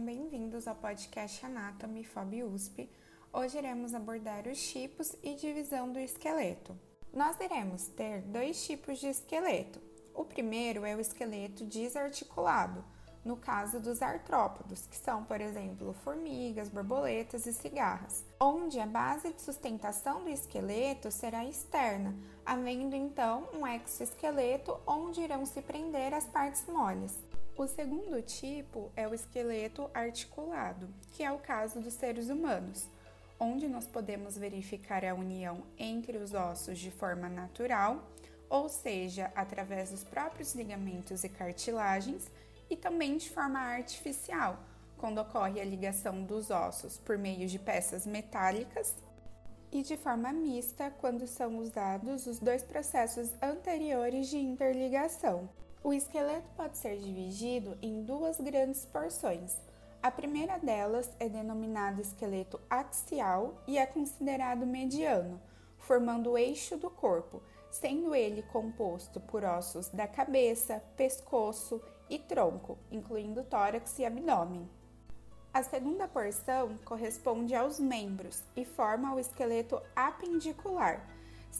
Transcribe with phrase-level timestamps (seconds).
[0.00, 2.90] bem-vindos ao podcast Anatomy FOB USP.
[3.32, 6.76] Hoje iremos abordar os tipos e divisão do esqueleto.
[7.12, 9.80] Nós iremos ter dois tipos de esqueleto.
[10.12, 12.84] O primeiro é o esqueleto desarticulado,
[13.24, 19.32] no caso dos artrópodos, que são, por exemplo, formigas, borboletas e cigarras, onde a base
[19.32, 22.12] de sustentação do esqueleto será externa,
[22.44, 27.16] havendo então um exoesqueleto onde irão se prender as partes moles.
[27.56, 32.88] O segundo tipo é o esqueleto articulado, que é o caso dos seres humanos,
[33.38, 38.10] onde nós podemos verificar a união entre os ossos de forma natural,
[38.50, 42.28] ou seja, através dos próprios ligamentos e cartilagens,
[42.68, 44.58] e também de forma artificial,
[44.98, 48.96] quando ocorre a ligação dos ossos por meio de peças metálicas,
[49.70, 55.48] e de forma mista, quando são usados os dois processos anteriores de interligação.
[55.84, 59.58] O esqueleto pode ser dividido em duas grandes porções.
[60.02, 65.38] A primeira delas é denominado esqueleto axial e é considerado mediano,
[65.76, 72.78] formando o eixo do corpo, sendo ele composto por ossos da cabeça, pescoço e tronco,
[72.90, 74.66] incluindo tórax e abdômen.
[75.52, 81.06] A segunda porção corresponde aos membros e forma o esqueleto apendicular,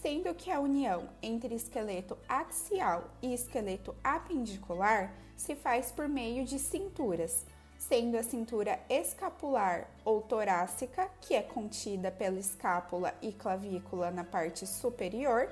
[0.02, 6.58] sendo que a união entre esqueleto axial e esqueleto apendicular se faz por meio de
[6.58, 7.46] cinturas,
[7.78, 14.66] sendo a cintura escapular ou torácica, que é contida pela escápula e clavícula na parte
[14.66, 15.48] superior,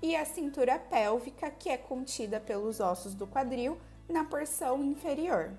[0.00, 5.52] e a cintura pélvica, que é contida pelos ossos do quadril na porção inferior.